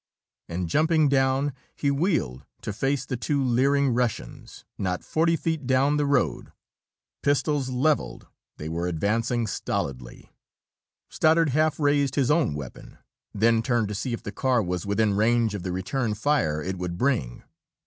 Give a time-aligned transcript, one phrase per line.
[0.49, 5.97] And jumping down, he wheeled to face the two leering Russians, not forty feet down
[5.97, 6.51] the road.
[7.21, 8.25] Pistols levelled,
[8.57, 10.31] they were advancing stolidly.
[11.11, 12.97] Stoddard half raised his own weapon,
[13.31, 16.79] then turned to see if the car was within range of the return fire it
[16.79, 17.43] would bring.